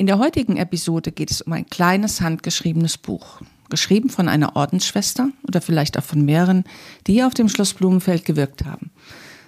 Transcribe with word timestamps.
In 0.00 0.06
der 0.06 0.18
heutigen 0.18 0.56
Episode 0.56 1.12
geht 1.12 1.30
es 1.30 1.42
um 1.42 1.52
ein 1.52 1.66
kleines 1.66 2.22
handgeschriebenes 2.22 2.96
Buch, 2.96 3.42
geschrieben 3.68 4.08
von 4.08 4.30
einer 4.30 4.56
Ordensschwester 4.56 5.28
oder 5.46 5.60
vielleicht 5.60 5.98
auch 5.98 6.02
von 6.02 6.24
mehreren, 6.24 6.64
die 7.06 7.22
auf 7.22 7.34
dem 7.34 7.50
Schloss 7.50 7.74
Blumenfeld 7.74 8.24
gewirkt 8.24 8.64
haben. 8.64 8.92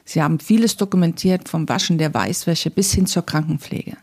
Sie 0.04 0.20
haben 0.20 0.40
vieles 0.40 0.76
dokumentiert, 0.76 1.48
vom 1.48 1.66
Waschen 1.70 1.96
der 1.96 2.12
Weißwäsche 2.12 2.68
bis 2.68 2.92
hin 2.92 3.06
zur 3.06 3.24
Krankenpflege. 3.24 3.96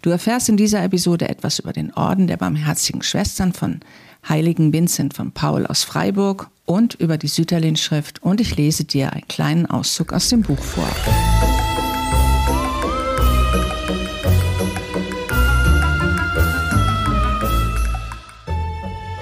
Du 0.00 0.08
erfährst 0.08 0.48
in 0.48 0.56
dieser 0.56 0.82
Episode 0.82 1.28
etwas 1.28 1.58
über 1.58 1.74
den 1.74 1.92
Orden 1.92 2.28
der 2.28 2.38
Barmherzigen 2.38 3.02
Schwestern 3.02 3.52
von 3.52 3.80
Heiligen 4.26 4.72
Vincent 4.72 5.12
von 5.12 5.32
Paul 5.32 5.66
aus 5.66 5.84
Freiburg 5.84 6.48
und 6.64 6.94
über 6.94 7.18
die 7.18 7.28
Süterlin-Schrift 7.28 8.22
und 8.22 8.40
ich 8.40 8.56
lese 8.56 8.84
dir 8.84 9.12
einen 9.12 9.28
kleinen 9.28 9.66
Auszug 9.66 10.14
aus 10.14 10.30
dem 10.30 10.40
Buch 10.40 10.62
vor. 10.62 10.88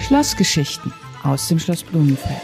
Schlossgeschichten 0.09 0.91
aus 1.23 1.49
dem 1.49 1.59
Schloss 1.59 1.83
Blumenfeld. 1.83 2.41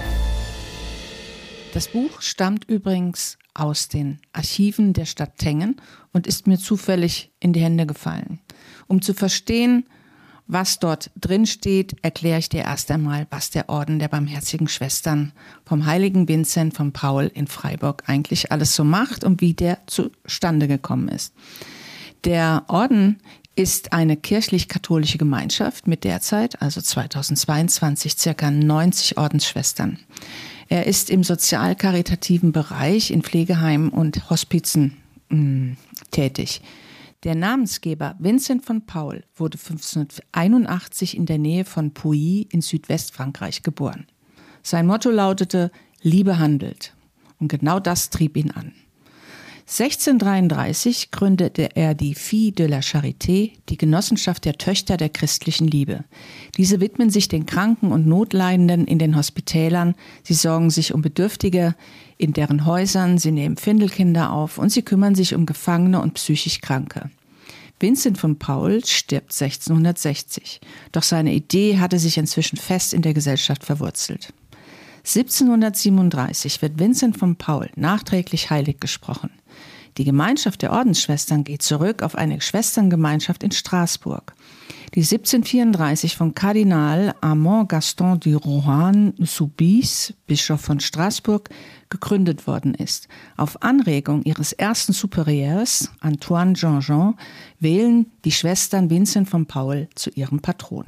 Das 1.73 1.89
Buch 1.89 2.21
stammt 2.21 2.69
übrigens 2.69 3.39
aus 3.55 3.89
den 3.89 4.21
Archiven 4.35 4.93
der 4.93 5.07
Stadt 5.07 5.39
Tengen 5.39 5.81
und 6.13 6.27
ist 6.27 6.47
mir 6.47 6.59
zufällig 6.59 7.33
in 7.41 7.55
die 7.55 7.63
Hände 7.63 7.87
gefallen. 7.87 8.39
Um 8.87 9.01
zu 9.01 9.15
verstehen, 9.15 9.87
was 10.47 10.79
dort 10.79 11.11
drin 11.19 11.47
steht, 11.47 11.97
erkläre 12.03 12.41
ich 12.41 12.51
dir 12.51 12.65
erst 12.65 12.91
einmal, 12.91 13.27
was 13.31 13.49
der 13.49 13.71
Orden 13.71 13.99
der 13.99 14.09
Barmherzigen 14.09 14.69
Schwestern 14.69 15.33
vom 15.65 15.87
heiligen 15.87 16.29
Vincent 16.29 16.75
von 16.75 16.93
Paul 16.93 17.31
in 17.33 17.47
Freiburg 17.47 18.03
eigentlich 18.05 18.53
alles 18.53 18.77
so 18.77 18.85
macht 18.85 19.25
und 19.25 19.41
wie 19.41 19.55
der 19.55 19.79
zustande 19.87 20.69
gekommen 20.69 21.09
ist. 21.09 21.33
Der 22.25 22.65
Orden 22.69 23.21
ist 23.57 23.93
eine 23.93 24.17
kirchlich-katholische 24.17 25.19
Gemeinschaft 25.19 25.87
mit 25.87 26.05
derzeit, 26.05 26.61
also 26.61 26.81
2022, 26.81 28.17
circa 28.19 28.51
90 28.51 29.17
Ordensschwestern. 29.19 29.99
Er 30.69 30.87
ist 30.87 31.11
im 31.11 31.23
sozial-karitativen 31.23 32.53
Bereich 32.53 33.11
in 33.11 33.23
Pflegeheimen 33.23 33.91
und 33.91 34.31
Hospizen 34.31 34.97
mh, 35.29 35.37
hm, 35.37 35.77
tätig. 36.11 36.63
Der 37.23 37.35
Namensgeber 37.35 38.17
Vincent 38.19 38.67
von 38.67 38.85
Paul 38.85 39.25
wurde 39.35 39.57
1581 39.59 41.17
in 41.17 41.27
der 41.27 41.39
Nähe 41.39 41.65
von 41.65 41.95
Pouilly 41.95 42.49
in 42.51 42.61
Südwestfrankreich 42.61 43.63
geboren. 43.63 44.07
Sein 44.63 44.87
Motto 44.87 45.11
lautete 45.11 45.71
Liebe 46.03 46.39
handelt. 46.39 46.95
Und 47.39 47.49
genau 47.49 47.81
das 47.81 48.11
trieb 48.11 48.37
ihn 48.37 48.51
an. 48.51 48.73
1633 49.67 51.11
gründete 51.11 51.75
er 51.75 51.95
die 51.95 52.15
Fille 52.15 52.53
de 52.53 52.67
la 52.67 52.81
Charité, 52.81 53.53
die 53.71 53.79
Genossenschaft 53.79 54.45
der 54.45 54.59
Töchter 54.59 54.99
der 54.99 55.09
christlichen 55.09 55.67
Liebe. 55.67 56.05
Diese 56.59 56.81
widmen 56.81 57.09
sich 57.09 57.29
den 57.29 57.47
Kranken 57.47 57.91
und 57.91 58.07
Notleidenden 58.07 58.87
in 58.87 58.99
den 58.99 59.17
Hospitälern. 59.17 59.95
Sie 60.23 60.35
sorgen 60.35 60.69
sich 60.69 60.93
um 60.93 61.01
Bedürftige 61.01 61.75
in 62.19 62.35
deren 62.35 62.67
Häusern, 62.67 63.17
sie 63.17 63.33
nehmen 63.33 63.57
Findelkinder 63.57 64.33
auf 64.33 64.59
und 64.59 64.69
sie 64.69 64.83
kümmern 64.83 65.15
sich 65.15 65.35
um 65.35 65.47
Gefangene 65.47 66.03
und 66.03 66.13
psychisch 66.15 66.61
Kranke. 66.61 67.11
Vincent 67.81 68.19
von 68.19 68.39
Paul 68.39 68.85
stirbt 68.85 69.33
1660, 69.33 70.61
doch 70.93 71.03
seine 71.03 71.33
Idee 71.33 71.79
hatte 71.79 71.99
sich 71.99 72.19
inzwischen 72.19 72.59
fest 72.59 72.93
in 72.93 73.01
der 73.01 73.15
Gesellschaft 73.15 73.65
verwurzelt. 73.65 74.33
1737 75.07 76.63
wird 76.63 76.79
Vincent 76.79 77.19
von 77.19 77.37
Paul 77.37 77.71
nachträglich 77.77 78.51
heilig 78.51 78.81
gesprochen. 78.81 79.31
Die 79.97 80.05
Gemeinschaft 80.05 80.63
der 80.63 80.73
Ordensschwestern 80.73 81.45
geht 81.45 81.63
zurück 81.63 82.03
auf 82.03 82.17
eine 82.17 82.41
Schwesterngemeinschaft 82.41 83.45
in 83.45 83.53
Straßburg, 83.53 84.35
die 84.95 85.01
1734 85.01 86.17
von 86.17 86.35
Kardinal 86.35 87.15
Armand 87.21 87.69
Gaston 87.69 88.19
du 88.19 88.37
Rohan 88.37 89.15
Soubise, 89.19 90.15
Bischof 90.27 90.61
von 90.61 90.81
Straßburg, 90.81 91.49
gegründet 91.91 92.49
worden 92.49 92.75
ist. 92.75 93.07
Auf 93.37 93.63
Anregung 93.63 94.23
ihres 94.23 94.53
ersten 94.53 94.93
Superieurs, 94.93 95.93
Antoine 96.01 96.55
Jean-Jean, 96.55 97.15
wählen 97.61 98.07
die 98.25 98.33
Schwestern 98.33 98.91
Vincent 98.91 99.29
von 99.29 99.47
Paul 99.47 99.89
zu 99.95 100.11
ihrem 100.11 100.41
Patron. 100.41 100.87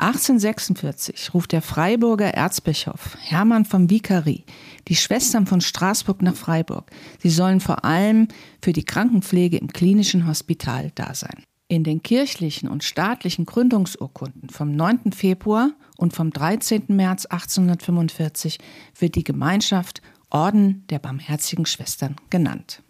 1846 0.00 1.34
ruft 1.34 1.52
der 1.52 1.60
Freiburger 1.60 2.32
Erzbischof 2.32 3.18
Hermann 3.20 3.66
von 3.66 3.90
Vicary 3.90 4.44
die 4.88 4.96
Schwestern 4.96 5.46
von 5.46 5.60
Straßburg 5.60 6.22
nach 6.22 6.34
Freiburg. 6.34 6.90
Sie 7.18 7.28
sollen 7.28 7.60
vor 7.60 7.84
allem 7.84 8.28
für 8.62 8.72
die 8.72 8.84
Krankenpflege 8.84 9.58
im 9.58 9.68
klinischen 9.68 10.26
Hospital 10.26 10.90
da 10.94 11.14
sein. 11.14 11.44
In 11.68 11.84
den 11.84 12.02
kirchlichen 12.02 12.68
und 12.68 12.82
staatlichen 12.82 13.44
Gründungsurkunden 13.44 14.48
vom 14.48 14.72
9. 14.72 15.12
Februar 15.12 15.72
und 15.98 16.14
vom 16.14 16.30
13. 16.30 16.84
März 16.88 17.26
1845 17.26 18.58
wird 18.98 19.14
die 19.16 19.24
Gemeinschaft 19.24 20.00
Orden 20.30 20.84
der 20.88 20.98
Barmherzigen 20.98 21.66
Schwestern 21.66 22.16
genannt. 22.30 22.82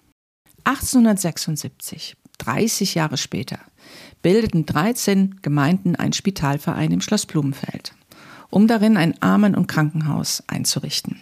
1876, 0.63 2.17
30 2.39 2.95
Jahre 2.95 3.17
später, 3.17 3.59
bildeten 4.23 4.67
13 4.67 5.37
Gemeinden 5.43 5.97
einen 5.97 6.13
Spitalverein 6.13 6.93
im 6.93 7.01
Schloss 7.01 7.27
Blumenfeld, 7.27 7.95
um 8.51 8.67
darin 8.67 8.97
ein 8.97 9.21
Armen- 9.23 9.55
und 9.55 9.67
Krankenhaus 9.67 10.43
einzurichten. 10.47 11.21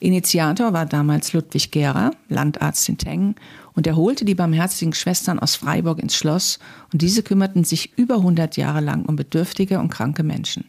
Initiator 0.00 0.72
war 0.72 0.86
damals 0.86 1.34
Ludwig 1.34 1.70
Gehrer, 1.70 2.12
Landarzt 2.28 2.88
in 2.88 2.96
Tengen, 2.96 3.34
und 3.74 3.86
er 3.86 3.96
holte 3.96 4.24
die 4.24 4.34
barmherzigen 4.34 4.94
Schwestern 4.94 5.38
aus 5.38 5.56
Freiburg 5.56 6.00
ins 6.00 6.16
Schloss 6.16 6.58
und 6.92 7.02
diese 7.02 7.22
kümmerten 7.22 7.64
sich 7.64 7.96
über 7.96 8.16
100 8.16 8.56
Jahre 8.56 8.80
lang 8.80 9.04
um 9.04 9.14
bedürftige 9.14 9.78
und 9.78 9.90
kranke 9.90 10.22
Menschen. 10.22 10.64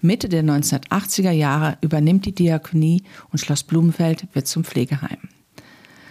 Mitte 0.00 0.28
der 0.28 0.42
1980er 0.42 1.32
Jahre 1.32 1.78
übernimmt 1.80 2.26
die 2.26 2.34
Diakonie 2.34 3.02
und 3.30 3.38
Schloss 3.38 3.64
Blumenfeld 3.64 4.28
wird 4.32 4.46
zum 4.46 4.64
Pflegeheim. 4.64 5.18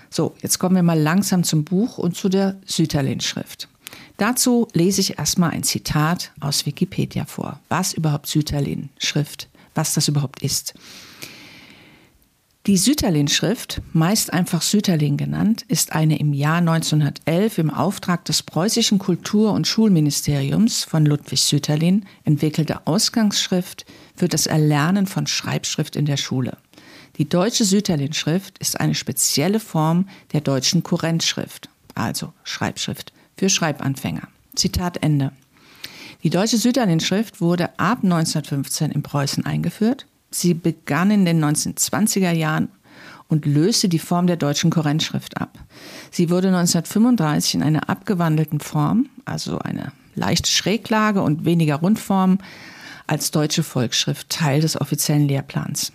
So, 0.10 0.36
jetzt 0.42 0.60
kommen 0.60 0.76
wir 0.76 0.84
mal 0.84 1.00
langsam 1.00 1.44
zum 1.44 1.64
Buch 1.64 1.98
und 1.98 2.16
zu 2.16 2.30
der 2.30 2.58
Süterlin-Schrift. 2.66 3.70
Dazu 4.18 4.68
lese 4.74 5.02
ich 5.02 5.20
erstmal 5.20 5.52
ein 5.52 5.64
Zitat 5.64 6.32
aus 6.40 6.66
Wikipedia 6.66 7.26
vor, 7.26 7.60
was 7.68 7.94
überhaupt 7.94 8.28
Süterlin-Schrift, 8.28 9.50
was 9.74 9.94
das 9.94 10.08
überhaupt 10.08 10.42
ist. 10.42 10.74
Die 12.66 12.78
Süterlin-Schrift, 12.78 13.82
meist 13.94 14.34
einfach 14.34 14.64
Süterlin 14.64 15.18
genannt, 15.18 15.64
ist 15.68 15.92
eine 15.92 16.18
im 16.18 16.34
Jahr 16.34 16.58
1911 16.58 17.60
im 17.60 17.70
Auftrag 17.70 18.26
des 18.26 18.42
preußischen 18.42 18.98
Kultur- 18.98 19.52
und 19.52 19.68
Schulministeriums 19.68 20.84
von 20.84 21.06
Ludwig 21.06 21.42
Süterlin 21.42 22.06
entwickelte 22.24 22.88
Ausgangsschrift 22.88 23.86
für 24.16 24.28
das 24.28 24.48
Erlernen 24.48 25.06
von 25.06 25.28
Schreibschrift 25.28 25.96
in 25.96 26.06
der 26.06 26.18
Schule. 26.18 26.58
Die 27.18 27.30
deutsche 27.30 27.66
Süterlin-Schrift 27.66 28.58
ist 28.58 28.80
eine 28.80 28.96
spezielle 28.96 29.60
Form 29.60 30.08
der 30.34 30.42
deutschen 30.42 30.82
Kurrentschrift, 30.82 31.70
also 31.94 32.34
Schreibschrift 32.44 33.14
für 33.38 33.50
Schreibanfänger. 33.50 34.28
Zitat 34.56 35.04
Ende. 35.04 35.32
Die 36.24 36.30
deutsche 36.30 36.58
Süderlin-Schrift 36.58 37.42
wurde 37.42 37.78
ab 37.78 38.00
1915 38.04 38.92
in 38.92 39.04
Preußen 39.04 39.46
eingeführt. 39.46 40.06
Sie 40.32 40.54
begann 40.54 41.12
in 41.12 41.26
den 41.26 41.44
1920er 41.44 42.32
Jahren 42.32 42.70
und 43.28 43.46
löste 43.46 43.90
die 43.90 44.00
Form 44.00 44.28
der 44.28 44.38
deutschen 44.38 44.70
Korrentschrift 44.70 45.40
ab. 45.40 45.58
Sie 46.12 46.30
wurde 46.30 46.48
1935 46.48 47.56
in 47.56 47.64
einer 47.64 47.90
abgewandelten 47.90 48.60
Form, 48.60 49.10
also 49.26 49.60
eine 49.60 49.92
leichte 50.16 50.50
Schräglage 50.50 51.22
und 51.22 51.46
weniger 51.46 51.76
Rundform, 51.76 52.40
als 53.08 53.32
deutsche 53.32 53.64
Volksschrift 53.64 54.30
Teil 54.30 54.62
des 54.62 54.80
offiziellen 54.80 55.28
Lehrplans. 55.28 55.92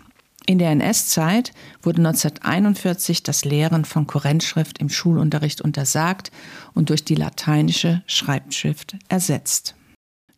In 0.51 0.59
der 0.59 0.73
NS-Zeit 0.73 1.53
wurde 1.81 1.99
1941 1.99 3.23
das 3.23 3.45
Lehren 3.45 3.85
von 3.85 4.09
Kurrentschrift 4.09 4.79
im 4.79 4.89
Schulunterricht 4.89 5.61
untersagt 5.61 6.33
und 6.75 6.91
durch 6.91 7.05
die 7.05 7.15
lateinische 7.15 8.03
Schreibschrift 8.07 8.97
ersetzt. 9.09 9.77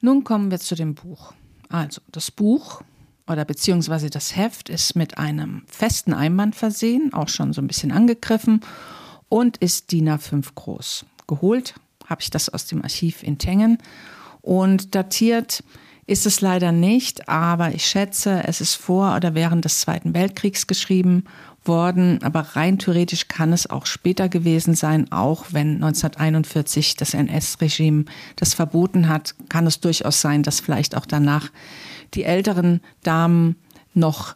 Nun 0.03 0.23
kommen 0.23 0.51
wir 0.51 0.61
zu 0.61 0.75
dem 0.75 0.95
Buch. 0.95 1.33
Also, 1.71 2.03
das 2.13 2.31
Buch 2.31 2.83
oder 3.27 3.47
beziehungsweise 3.47 4.11
das 4.11 4.37
Heft 4.37 4.69
ist 4.69 4.97
mit 4.97 5.17
einem 5.17 5.63
festen 5.67 6.13
Einband 6.13 6.57
versehen, 6.57 7.15
auch 7.15 7.31
schon 7.31 7.55
so 7.55 7.63
ein 7.63 7.67
bisschen 7.67 7.91
angegriffen 7.91 8.61
und 9.31 9.57
ist 9.57 9.93
DIN 9.93 10.11
A5 10.11 10.47
groß. 10.55 11.07
Geholt 11.27 11.73
habe 12.05 12.21
ich 12.21 12.29
das 12.29 12.51
aus 12.51 12.67
dem 12.67 12.83
Archiv 12.83 13.23
in 13.23 13.39
Tengen 13.39 13.79
und 14.43 14.95
datiert 14.95 15.65
ist 16.07 16.27
es 16.27 16.41
leider 16.41 16.73
nicht, 16.73 17.29
aber 17.29 17.75
ich 17.75 17.87
schätze, 17.87 18.43
es 18.47 18.61
ist 18.61 18.75
vor 18.75 19.15
oder 19.15 19.35
während 19.35 19.65
des 19.65 19.81
Zweiten 19.81 20.15
Weltkriegs 20.15 20.67
geschrieben 20.67 21.25
worden, 21.65 22.23
aber 22.23 22.41
rein 22.41 22.79
theoretisch 22.79 23.29
kann 23.29 23.53
es 23.53 23.71
auch 23.71 23.87
später 23.87 24.29
gewesen 24.29 24.75
sein, 24.75 25.13
auch 25.13 25.47
wenn 25.51 25.75
1941 25.75 26.97
das 26.97 27.15
NS-Regime 27.15 28.07
das 28.37 28.55
verboten 28.55 29.09
hat, 29.09 29.35
kann 29.49 29.67
es 29.67 29.81
durchaus 29.81 30.21
sein, 30.21 30.43
dass 30.43 30.61
vielleicht 30.61 30.97
auch 30.97 31.07
danach 31.07 31.51
die 32.15 32.25
älteren 32.25 32.81
Damen 33.05 33.57
noch 33.95 34.35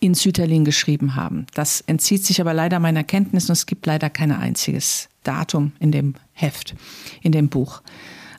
in 0.00 0.14
Süterlin 0.14 0.64
geschrieben 0.64 1.16
haben. 1.16 1.46
Das 1.54 1.80
entzieht 1.80 2.24
sich 2.24 2.40
aber 2.40 2.54
leider 2.54 2.78
meiner 2.78 3.02
Kenntnis 3.02 3.48
und 3.48 3.54
es 3.54 3.66
gibt 3.66 3.86
leider 3.86 4.10
kein 4.10 4.30
einziges 4.30 5.08
Datum 5.24 5.72
in 5.80 5.90
dem 5.90 6.14
Heft, 6.32 6.74
in 7.22 7.32
dem 7.32 7.48
Buch. 7.48 7.82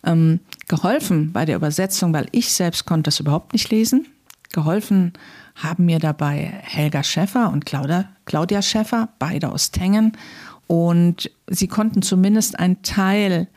Ähm, 0.03 0.39
geholfen 0.67 1.33
bei 1.33 1.45
der 1.45 1.55
Übersetzung, 1.55 2.13
weil 2.13 2.27
ich 2.31 2.53
selbst 2.53 2.85
konnte 2.85 3.07
das 3.07 3.19
überhaupt 3.19 3.53
nicht 3.53 3.69
lesen. 3.69 4.07
Geholfen 4.53 5.13
haben 5.55 5.85
mir 5.85 5.99
dabei 5.99 6.53
Helga 6.63 7.03
Schäffer 7.03 7.51
und 7.51 7.65
Claudia, 7.65 8.09
Claudia 8.25 8.61
Schäffer, 8.61 9.09
beide 9.19 9.51
aus 9.51 9.71
Tengen. 9.71 10.13
Und 10.67 11.31
sie 11.47 11.67
konnten 11.67 12.01
zumindest 12.01 12.59
einen 12.59 12.81
Teil 12.81 13.47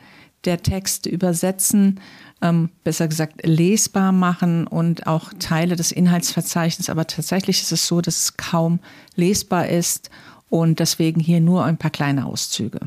der 0.45 0.61
Texte 0.61 1.09
übersetzen, 1.09 1.99
ähm, 2.41 2.69
besser 2.83 3.07
gesagt 3.07 3.45
lesbar 3.45 4.11
machen 4.11 4.67
und 4.67 5.07
auch 5.07 5.31
Teile 5.39 5.75
des 5.75 5.91
Inhaltsverzeichnisses. 5.91 6.89
Aber 6.89 7.07
tatsächlich 7.07 7.61
ist 7.61 7.71
es 7.71 7.87
so, 7.87 8.01
dass 8.01 8.17
es 8.17 8.37
kaum 8.37 8.79
lesbar 9.15 9.69
ist 9.69 10.09
und 10.53 10.77
deswegen 10.77 11.19
hier 11.19 11.41
nur 11.41 11.65
ein 11.65 11.77
paar 11.77 11.89
kleine 11.89 12.27
Auszüge. 12.27 12.79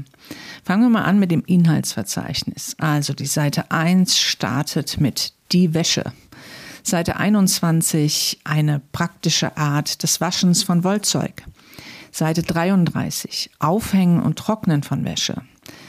Fangen 0.62 0.82
wir 0.82 0.88
mal 0.88 1.02
an 1.02 1.18
mit 1.18 1.32
dem 1.32 1.42
Inhaltsverzeichnis. 1.44 2.76
Also 2.78 3.12
die 3.12 3.26
Seite 3.26 3.72
1 3.72 4.16
startet 4.16 5.00
mit 5.00 5.32
die 5.50 5.74
Wäsche. 5.74 6.12
Seite 6.84 7.16
21 7.16 8.38
eine 8.44 8.80
praktische 8.92 9.56
Art 9.56 10.04
des 10.04 10.20
Waschens 10.20 10.62
von 10.62 10.84
Wollzeug. 10.84 11.42
Seite 12.12 12.44
33 12.44 13.50
Aufhängen 13.58 14.22
und 14.22 14.38
Trocknen 14.38 14.84
von 14.84 15.04
Wäsche. 15.04 15.42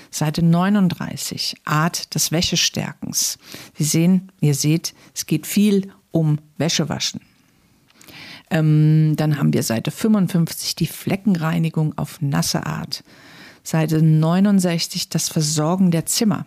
Seite 0.10 0.42
39 0.42 1.58
Art 1.64 2.16
des 2.16 2.32
Wäschestärkens. 2.32 3.38
Sie 3.78 3.84
sehen, 3.84 4.32
ihr 4.42 4.56
seht, 4.56 4.96
es 5.14 5.28
geht 5.28 5.46
viel 5.46 5.92
um 6.10 6.40
Wäschewaschen. 6.58 7.22
Ähm, 8.50 9.14
dann 9.18 9.38
haben 9.38 9.54
wir 9.54 9.64
Seite 9.64 9.92
55 9.92 10.76
die 10.76 10.88
Fleckenreinigung 10.88 11.98
auf 11.98 12.22
nasse 12.22 12.66
Art. 12.66 13.04
Seite 13.64 14.02
69 14.02 15.10
das 15.10 15.30
Versorgen 15.30 15.92
der 15.92 16.06
Zimmer. 16.06 16.46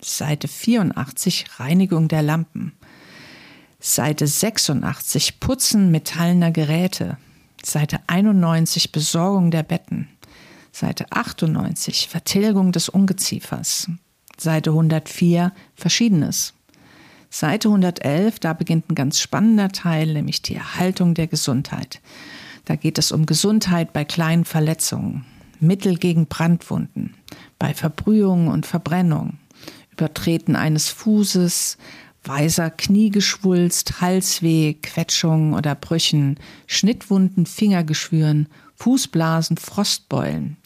Seite 0.00 0.48
84 0.48 1.58
Reinigung 1.58 2.08
der 2.08 2.22
Lampen. 2.22 2.72
Seite 3.80 4.26
86 4.26 5.40
Putzen 5.40 5.90
metallener 5.90 6.50
Geräte. 6.50 7.18
Seite 7.64 8.00
91 8.06 8.92
Besorgung 8.92 9.50
der 9.50 9.62
Betten. 9.62 10.08
Seite 10.72 11.06
98 11.10 12.08
Vertilgung 12.08 12.72
des 12.72 12.88
Ungeziefers. 12.88 13.88
Seite 14.36 14.70
104 14.70 15.52
Verschiedenes. 15.74 16.54
Seite 17.30 17.68
111, 17.68 18.40
da 18.40 18.52
beginnt 18.52 18.90
ein 18.90 18.96
ganz 18.96 19.20
spannender 19.20 19.68
Teil, 19.70 20.12
nämlich 20.12 20.42
die 20.42 20.56
Erhaltung 20.56 21.14
der 21.14 21.28
Gesundheit. 21.28 22.00
Da 22.64 22.74
geht 22.74 22.98
es 22.98 23.12
um 23.12 23.24
Gesundheit 23.24 23.92
bei 23.92 24.04
kleinen 24.04 24.44
Verletzungen, 24.44 25.24
Mittel 25.60 25.96
gegen 25.96 26.26
Brandwunden, 26.26 27.14
bei 27.58 27.72
Verbrühung 27.72 28.48
und 28.48 28.66
Verbrennung, 28.66 29.38
Übertreten 29.92 30.56
eines 30.56 30.88
Fußes, 30.88 31.78
weiser 32.24 32.68
Kniegeschwulst, 32.68 34.00
Halsweh, 34.00 34.74
Quetschungen 34.74 35.54
oder 35.54 35.76
Brüchen, 35.76 36.38
Schnittwunden, 36.66 37.46
Fingergeschwüren, 37.46 38.48
Fußblasen, 38.74 39.56
Frostbeulen. 39.56 40.56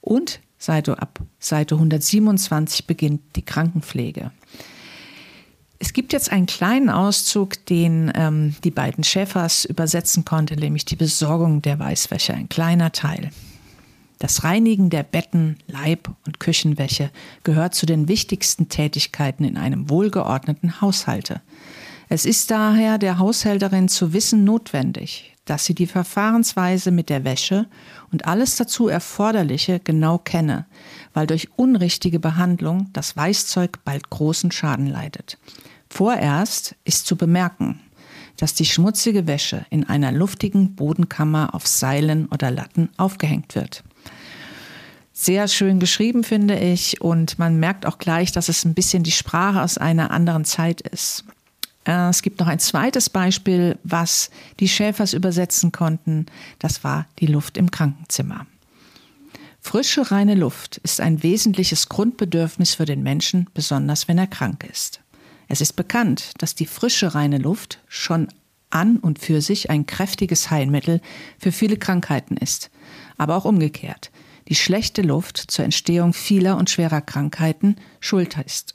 Und 0.00 0.40
Seite 0.58 0.98
ab 1.00 1.20
Seite 1.38 1.74
127 1.74 2.86
beginnt 2.86 3.20
die 3.36 3.44
Krankenpflege. 3.44 4.30
Es 5.78 5.92
gibt 5.92 6.12
jetzt 6.12 6.32
einen 6.32 6.46
kleinen 6.46 6.88
Auszug, 6.88 7.64
den 7.66 8.10
ähm, 8.14 8.56
die 8.64 8.70
beiden 8.70 9.04
Schäfers 9.04 9.64
übersetzen 9.66 10.24
konnte, 10.24 10.56
nämlich 10.56 10.84
die 10.86 10.96
Besorgung 10.96 11.60
der 11.60 11.78
Weißwäsche, 11.78 12.32
ein 12.32 12.48
kleiner 12.48 12.92
Teil. 12.92 13.30
Das 14.18 14.44
Reinigen 14.44 14.88
der 14.88 15.02
Betten, 15.02 15.58
Leib- 15.66 16.10
und 16.24 16.40
Küchenwäsche 16.40 17.10
gehört 17.42 17.74
zu 17.74 17.84
den 17.84 18.08
wichtigsten 18.08 18.70
Tätigkeiten 18.70 19.44
in 19.44 19.58
einem 19.58 19.90
wohlgeordneten 19.90 20.80
Haushalte. 20.80 21.42
Es 22.08 22.24
ist 22.24 22.50
daher 22.50 22.98
der 22.98 23.18
Haushälterin 23.18 23.88
zu 23.88 24.14
wissen 24.14 24.44
notwendig, 24.44 25.34
dass 25.44 25.66
sie 25.66 25.74
die 25.74 25.86
Verfahrensweise 25.86 26.90
mit 26.90 27.10
der 27.10 27.24
Wäsche 27.24 27.66
und 28.10 28.26
alles 28.26 28.56
dazu 28.56 28.88
Erforderliche 28.88 29.80
genau 29.80 30.16
kenne, 30.16 30.66
weil 31.12 31.26
durch 31.26 31.50
unrichtige 31.56 32.18
Behandlung 32.18 32.88
das 32.94 33.16
Weißzeug 33.16 33.84
bald 33.84 34.08
großen 34.08 34.50
Schaden 34.50 34.86
leidet. 34.86 35.36
Vorerst 35.96 36.74
ist 36.84 37.06
zu 37.06 37.16
bemerken, 37.16 37.80
dass 38.36 38.52
die 38.52 38.66
schmutzige 38.66 39.26
Wäsche 39.26 39.64
in 39.70 39.84
einer 39.88 40.12
luftigen 40.12 40.74
Bodenkammer 40.74 41.54
auf 41.54 41.66
Seilen 41.66 42.26
oder 42.26 42.50
Latten 42.50 42.90
aufgehängt 42.98 43.54
wird 43.54 43.82
sehr 45.18 45.48
schön 45.48 45.80
geschrieben, 45.80 46.24
finde 46.24 46.58
ich. 46.58 47.00
Und 47.00 47.38
man 47.38 47.58
merkt 47.58 47.86
auch 47.86 47.98
gleich, 47.98 48.32
dass 48.32 48.50
es 48.50 48.66
ein 48.66 48.74
bisschen 48.74 49.02
die 49.02 49.10
Sprache 49.10 49.62
aus 49.62 49.78
einer 49.78 50.10
anderen 50.10 50.44
Zeit 50.44 50.82
ist. 50.82 51.24
Äh, 51.84 52.10
es 52.10 52.20
gibt 52.20 52.38
noch 52.38 52.46
ein 52.46 52.58
zweites 52.58 53.08
Beispiel, 53.08 53.78
was 53.82 54.30
die 54.60 54.68
Schäfers 54.68 55.14
übersetzen 55.14 55.72
konnten. 55.72 56.26
Das 56.58 56.84
war 56.84 57.06
die 57.18 57.26
Luft 57.26 57.56
im 57.56 57.70
Krankenzimmer. 57.70 58.46
Frische, 59.58 60.12
reine 60.12 60.34
Luft 60.34 60.76
ist 60.84 61.00
ein 61.00 61.22
wesentliches 61.22 61.88
Grundbedürfnis 61.88 62.74
für 62.74 62.84
den 62.84 63.02
Menschen, 63.02 63.48
besonders 63.54 64.06
wenn 64.06 64.18
er 64.18 64.28
krank 64.28 64.68
ist. 64.70 65.00
Es 65.48 65.60
ist 65.60 65.74
bekannt, 65.74 66.32
dass 66.38 66.54
die 66.54 66.66
frische, 66.66 67.14
reine 67.14 67.38
Luft 67.38 67.80
schon 67.88 68.28
an 68.70 68.98
und 68.98 69.18
für 69.18 69.40
sich 69.40 69.70
ein 69.70 69.86
kräftiges 69.86 70.50
Heilmittel 70.50 71.00
für 71.38 71.52
viele 71.52 71.76
Krankheiten 71.76 72.36
ist. 72.36 72.70
Aber 73.16 73.36
auch 73.36 73.44
umgekehrt 73.44 74.10
die 74.48 74.54
schlechte 74.54 75.02
Luft 75.02 75.38
zur 75.38 75.64
Entstehung 75.64 76.12
vieler 76.12 76.56
und 76.56 76.70
schwerer 76.70 77.00
Krankheiten 77.00 77.76
schuld 78.00 78.36
ist. 78.38 78.74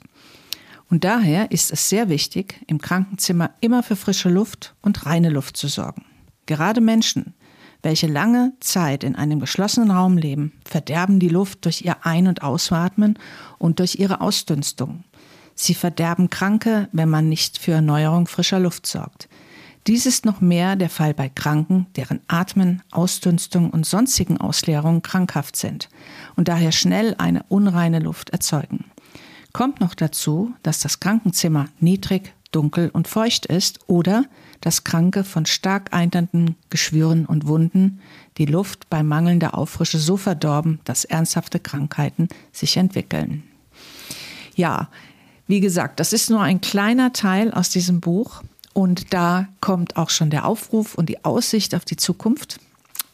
Und 0.88 1.04
daher 1.04 1.50
ist 1.50 1.72
es 1.72 1.88
sehr 1.88 2.08
wichtig, 2.08 2.60
im 2.66 2.78
Krankenzimmer 2.78 3.50
immer 3.60 3.82
für 3.82 3.96
frische 3.96 4.28
Luft 4.28 4.74
und 4.82 5.06
reine 5.06 5.30
Luft 5.30 5.56
zu 5.56 5.68
sorgen. 5.68 6.04
Gerade 6.44 6.82
Menschen, 6.82 7.34
welche 7.82 8.06
lange 8.06 8.52
Zeit 8.60 9.02
in 9.02 9.16
einem 9.16 9.40
geschlossenen 9.40 9.90
Raum 9.90 10.18
leben, 10.18 10.52
verderben 10.64 11.18
die 11.18 11.30
Luft 11.30 11.64
durch 11.64 11.82
ihr 11.82 12.04
Ein- 12.04 12.28
und 12.28 12.42
Ausatmen 12.42 13.18
und 13.58 13.78
durch 13.78 13.96
ihre 13.96 14.20
Ausdünstung. 14.20 15.04
Sie 15.54 15.74
verderben 15.74 16.30
Kranke, 16.30 16.88
wenn 16.92 17.08
man 17.08 17.28
nicht 17.28 17.58
für 17.58 17.72
Erneuerung 17.72 18.26
frischer 18.26 18.58
Luft 18.58 18.86
sorgt. 18.86 19.28
Dies 19.88 20.06
ist 20.06 20.24
noch 20.24 20.40
mehr 20.40 20.76
der 20.76 20.90
Fall 20.90 21.12
bei 21.12 21.28
Kranken, 21.28 21.86
deren 21.96 22.20
Atmen, 22.28 22.82
Ausdünstung 22.92 23.70
und 23.70 23.84
sonstigen 23.84 24.38
Ausleerungen 24.38 25.02
krankhaft 25.02 25.56
sind 25.56 25.88
und 26.36 26.46
daher 26.46 26.70
schnell 26.70 27.16
eine 27.18 27.42
unreine 27.48 27.98
Luft 27.98 28.30
erzeugen. 28.30 28.84
Kommt 29.52 29.80
noch 29.80 29.94
dazu, 29.94 30.54
dass 30.62 30.78
das 30.78 31.00
Krankenzimmer 31.00 31.68
niedrig, 31.80 32.32
dunkel 32.52 32.90
und 32.92 33.08
feucht 33.08 33.46
ist 33.46 33.80
oder 33.88 34.24
dass 34.60 34.84
Kranke 34.84 35.24
von 35.24 35.46
stark 35.46 35.92
eiternden 35.92 36.54
Geschwüren 36.70 37.26
und 37.26 37.46
Wunden 37.46 38.00
die 38.38 38.46
Luft 38.46 38.88
bei 38.88 39.02
mangelnder 39.02 39.58
Auffrische 39.58 39.98
so 39.98 40.16
verdorben, 40.16 40.78
dass 40.84 41.04
ernsthafte 41.04 41.58
Krankheiten 41.58 42.28
sich 42.52 42.76
entwickeln. 42.76 43.42
Ja, 44.54 44.88
wie 45.46 45.60
gesagt, 45.60 46.00
das 46.00 46.12
ist 46.12 46.30
nur 46.30 46.40
ein 46.40 46.60
kleiner 46.60 47.12
Teil 47.12 47.52
aus 47.52 47.70
diesem 47.70 48.00
Buch. 48.00 48.42
Und 48.74 49.12
da 49.12 49.48
kommt 49.60 49.96
auch 49.96 50.08
schon 50.08 50.30
der 50.30 50.46
Aufruf 50.46 50.94
und 50.94 51.08
die 51.08 51.24
Aussicht 51.24 51.74
auf 51.74 51.84
die 51.84 51.96
Zukunft. 51.96 52.58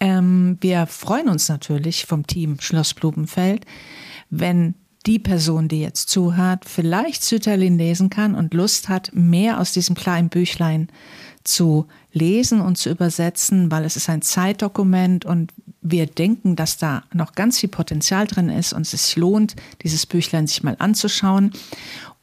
Ähm, 0.00 0.56
wir 0.60 0.86
freuen 0.86 1.28
uns 1.28 1.48
natürlich 1.48 2.06
vom 2.06 2.26
Team 2.26 2.60
Schloss 2.60 2.94
Blumenfeld, 2.94 3.66
wenn 4.30 4.74
die 5.06 5.18
Person, 5.18 5.68
die 5.68 5.80
jetzt 5.80 6.10
zuhört, 6.10 6.64
vielleicht 6.66 7.24
Sütterlin 7.24 7.78
lesen 7.78 8.10
kann 8.10 8.34
und 8.34 8.54
Lust 8.54 8.88
hat, 8.88 9.10
mehr 9.14 9.58
aus 9.58 9.72
diesem 9.72 9.96
kleinen 9.96 10.28
Büchlein 10.28 10.88
zu 11.44 11.86
lesen 12.12 12.60
und 12.60 12.76
zu 12.76 12.90
übersetzen, 12.90 13.70
weil 13.70 13.84
es 13.84 13.96
ist 13.96 14.08
ein 14.08 14.22
Zeitdokument 14.22 15.24
und 15.24 15.52
wir 15.80 16.06
denken, 16.06 16.56
dass 16.56 16.76
da 16.76 17.04
noch 17.12 17.32
ganz 17.32 17.58
viel 17.58 17.68
Potenzial 17.68 18.26
drin 18.26 18.50
ist 18.50 18.72
und 18.72 18.82
es 18.82 18.90
sich 18.90 19.16
lohnt, 19.16 19.56
dieses 19.82 20.04
Büchlein 20.04 20.46
sich 20.46 20.62
mal 20.62 20.76
anzuschauen. 20.78 21.52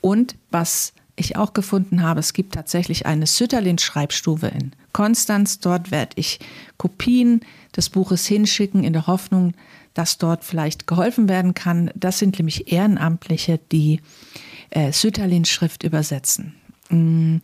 Und 0.06 0.36
was 0.52 0.94
ich 1.16 1.36
auch 1.36 1.54
gefunden 1.54 2.04
habe, 2.04 2.20
es 2.20 2.34
gibt 2.34 2.54
tatsächlich 2.54 3.08
eine 3.08 3.26
Sütterlin-Schreibstube 3.26 4.46
in 4.46 4.74
Konstanz. 4.94 5.60
Dort 5.60 5.90
werde 5.90 6.12
ich 6.18 6.38
Kopien 6.78 7.42
des 7.76 7.90
Buches 7.90 8.28
hinschicken 8.28 8.84
in 8.84 8.94
der 8.94 9.08
Hoffnung, 9.08 9.54
dass 9.96 10.20
dort 10.20 10.44
vielleicht 10.44 10.86
geholfen 10.86 11.28
werden 11.28 11.56
kann. 11.56 11.90
Das 11.96 12.20
sind 12.20 12.38
nämlich 12.38 12.72
Ehrenamtliche, 12.72 13.60
die 13.72 14.00
äh, 14.70 14.92
Sütterlin-Schrift 14.92 15.82
übersetzen. 15.82 16.54
Mm, 16.90 17.38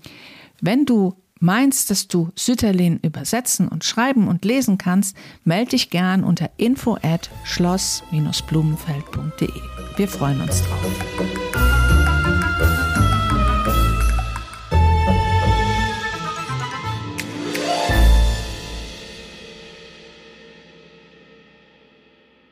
wenn 0.61 0.85
du 0.85 1.15
meinst, 1.39 1.89
dass 1.89 2.07
du 2.07 2.29
Sütterlin 2.35 2.99
übersetzen 3.01 3.69
und 3.69 3.85
schreiben 3.85 4.27
und 4.27 4.45
lesen 4.45 4.77
kannst, 4.77 5.17
melde 5.45 5.71
dich 5.71 5.89
gern 5.89 6.23
unter 6.23 6.51
info 6.57 6.99
at 7.01 7.31
schloss-blumenfeld.de. 7.43 9.49
Wir 9.97 10.07
freuen 10.07 10.41
uns 10.41 10.61
drauf. 10.61 11.70